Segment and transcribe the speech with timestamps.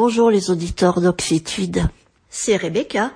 [0.00, 1.88] Bonjour les auditeurs d'Oxitude,
[2.30, 3.10] c'est Rebecca.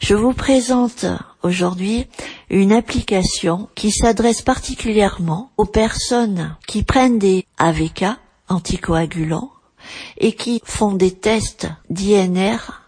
[0.00, 1.06] Je vous présente
[1.44, 2.08] aujourd'hui
[2.50, 8.04] une application qui s'adresse particulièrement aux personnes qui prennent des AVK,
[8.48, 9.52] anticoagulants,
[10.18, 12.82] et qui font des tests d'INR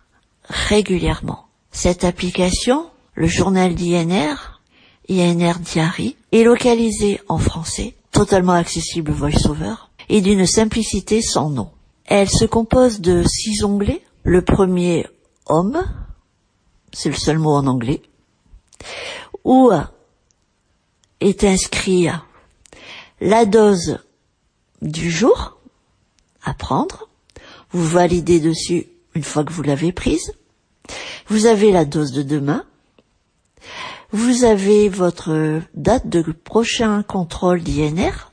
[0.49, 1.47] régulièrement.
[1.71, 4.61] Cette application, le journal d'INR,
[5.09, 9.75] INR Diary, est localisée en français, totalement accessible VoiceOver,
[10.09, 11.71] et d'une simplicité sans nom.
[12.11, 14.03] Elle se compose de six onglets.
[14.23, 15.07] Le premier,
[15.45, 15.85] homme,
[16.91, 18.01] c'est le seul mot en anglais,
[19.45, 19.71] où
[21.21, 22.09] est inscrit
[23.21, 23.99] la dose
[24.81, 25.59] du jour
[26.43, 27.11] à prendre.
[27.73, 30.33] Vous validez dessus une fois que vous l'avez prise.
[31.27, 32.65] Vous avez la dose de demain.
[34.13, 38.33] Vous avez votre date de prochain contrôle d'INR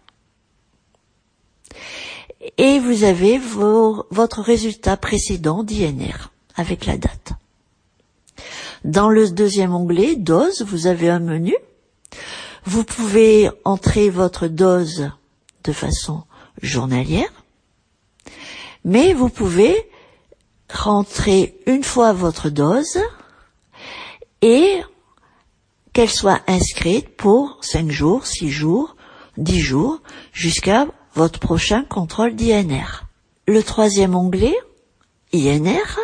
[2.58, 7.34] et vous avez votre résultat précédent d'INR avec la date.
[8.84, 11.56] Dans le deuxième onglet, dose, vous avez un menu.
[12.66, 15.12] Vous pouvez entrer votre dose
[15.64, 16.24] de façon
[16.62, 17.32] journalière,
[18.84, 19.90] mais vous pouvez
[20.72, 23.00] rentrer une fois votre dose
[24.42, 24.82] et
[25.94, 28.96] qu'elle soit inscrite pour 5 jours, 6 jours,
[29.38, 30.02] 10 jours,
[30.34, 33.06] jusqu'à votre prochain contrôle d'INR.
[33.48, 34.56] Le troisième onglet,
[35.34, 36.00] INR,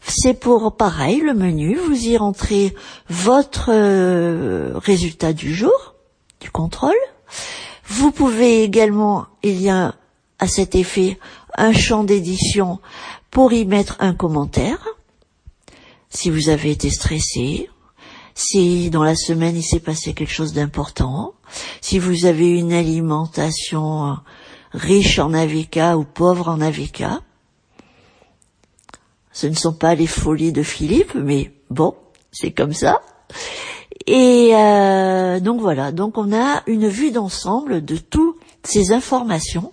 [0.00, 2.74] c'est pour pareil le menu, vous y rentrez
[3.08, 5.94] votre euh, résultat du jour,
[6.40, 6.92] du contrôle.
[7.86, 9.94] Vous pouvez également, il y a
[10.38, 11.18] à cet effet
[11.56, 12.80] un champ d'édition
[13.30, 14.88] pour y mettre un commentaire.
[16.08, 17.68] Si vous avez été stressé,
[18.34, 21.34] si dans la semaine il s'est passé quelque chose d'important,
[21.80, 24.16] si vous avez une alimentation
[24.72, 27.04] riche en AVK ou pauvre en AVK.
[29.32, 31.94] Ce ne sont pas les folies de Philippe, mais bon,
[32.32, 33.00] c'est comme ça.
[34.06, 39.72] Et euh, donc voilà, donc on a une vue d'ensemble de toutes ces informations.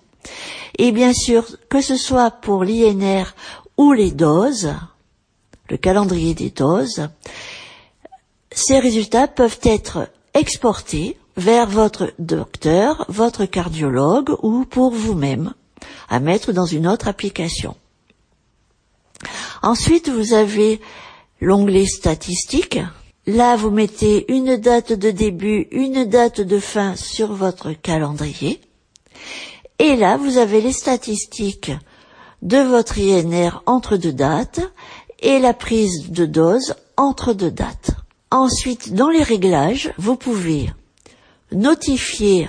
[0.78, 3.34] Et bien sûr, que ce soit pour l'INR
[3.76, 4.74] ou les doses,
[5.68, 7.08] le calendrier des doses,
[8.52, 15.54] ces résultats peuvent être exportés vers votre docteur, votre cardiologue ou pour vous-même,
[16.08, 17.76] à mettre dans une autre application.
[19.62, 20.80] Ensuite, vous avez
[21.40, 22.80] l'onglet statistiques.
[23.26, 28.60] Là, vous mettez une date de début, une date de fin sur votre calendrier.
[29.78, 31.72] Et là, vous avez les statistiques
[32.42, 34.60] de votre INR entre deux dates
[35.20, 37.90] et la prise de dose entre deux dates.
[38.30, 40.70] Ensuite, dans les réglages, vous pouvez
[41.52, 42.48] notifier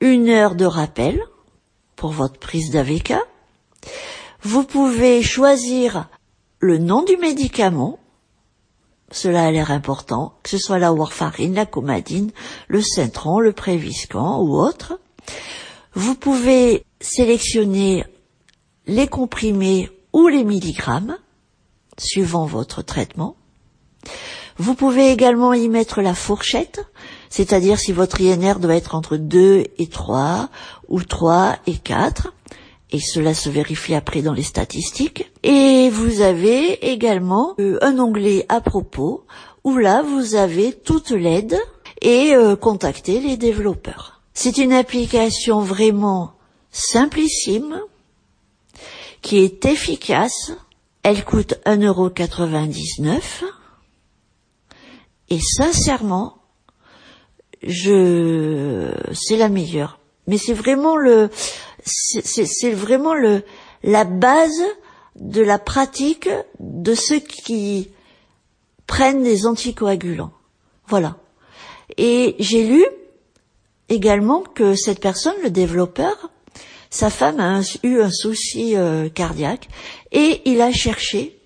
[0.00, 1.20] une heure de rappel
[1.94, 3.14] pour votre prise d'AVK.
[4.42, 6.08] Vous pouvez choisir
[6.58, 7.98] le nom du médicament.
[9.10, 12.32] Cela a l'air important, que ce soit la warfarine, la comadine,
[12.68, 14.98] le cintron, le préviscan ou autre.
[15.94, 18.04] Vous pouvez sélectionner
[18.86, 21.18] les comprimés ou les milligrammes,
[21.98, 23.36] suivant votre traitement.
[24.58, 26.80] Vous pouvez également y mettre la fourchette,
[27.36, 30.48] c'est-à-dire si votre INR doit être entre 2 et 3
[30.88, 32.32] ou 3 et 4
[32.92, 35.30] et cela se vérifie après dans les statistiques.
[35.42, 39.26] Et vous avez également euh, un onglet à propos
[39.64, 41.58] où là vous avez toute l'aide
[42.00, 44.22] et euh, contacter les développeurs.
[44.32, 46.32] C'est une application vraiment
[46.70, 47.82] simplissime
[49.20, 50.52] qui est efficace.
[51.02, 53.20] Elle coûte 1,99€
[55.28, 56.38] et sincèrement,
[57.62, 59.98] je, c'est la meilleure.
[60.26, 61.30] Mais c'est vraiment le,
[61.84, 63.42] c'est vraiment le,
[63.82, 64.62] la base
[65.16, 66.28] de la pratique
[66.58, 67.90] de ceux qui
[68.86, 70.32] prennent des anticoagulants.
[70.88, 71.16] Voilà.
[71.96, 72.84] Et j'ai lu
[73.88, 76.30] également que cette personne, le développeur,
[76.90, 79.68] sa femme a eu un souci euh, cardiaque
[80.12, 81.38] et il a cherché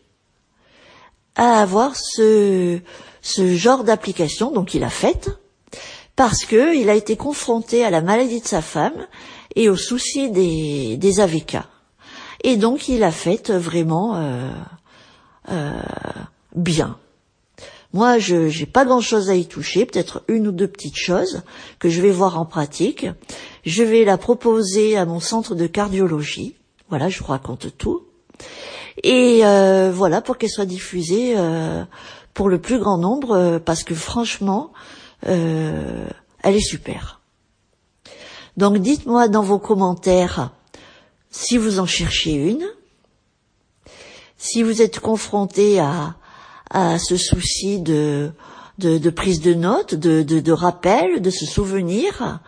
[1.35, 2.81] à avoir ce,
[3.23, 5.31] ce genre d'application, donc il a faite,
[6.17, 9.07] parce que il a été confronté à la maladie de sa femme
[9.57, 11.21] et aux soucis des, des.
[12.45, 14.51] Et donc il a fait vraiment euh,
[15.51, 15.73] euh,
[16.55, 16.97] bien.
[17.93, 21.43] Moi, je n'ai pas grand-chose à y toucher, peut-être une ou deux petites choses
[21.81, 23.07] que je vais voir en pratique.
[23.65, 26.55] Je vais la proposer à mon centre de cardiologie.
[26.89, 28.05] Voilà, je vous raconte tout.
[29.03, 31.85] Et euh, voilà, pour qu'elle soit diffusée euh,
[32.33, 34.73] pour le plus grand nombre, euh, parce que franchement,
[35.27, 36.09] euh,
[36.43, 37.21] elle est super.
[38.57, 40.51] Donc dites-moi dans vos commentaires
[41.31, 42.67] si vous en cherchez une.
[44.37, 46.17] si vous êtes confronté à,
[46.71, 48.33] à ce souci de,
[48.79, 52.41] de, prise de notes, de, de, de rappel, de se souvenir,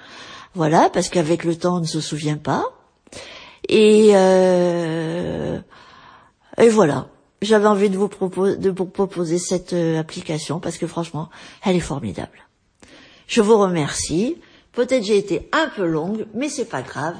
[0.55, 2.65] voilà, parce qu'avec le temps on ne se souvient pas.
[3.69, 5.61] Et, euh,
[6.59, 7.09] et voilà,
[7.43, 11.29] j'avais envie de vous, proposer, de vous proposer cette euh, application parce que franchement,
[11.65, 12.49] elle est formidable.
[13.33, 14.37] Je vous remercie.
[14.73, 17.17] Peut-être j'ai été un peu longue, mais c'est pas grave.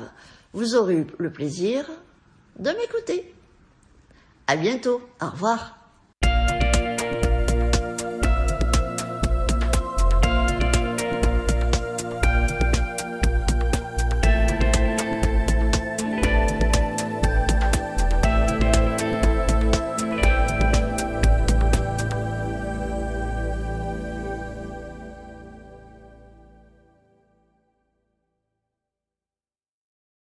[0.53, 1.91] Vous aurez eu le plaisir
[2.59, 3.35] de m'écouter.
[4.47, 5.01] À bientôt.
[5.23, 5.82] Au revoir.